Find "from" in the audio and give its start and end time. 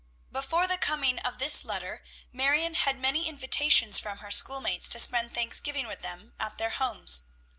3.99-4.17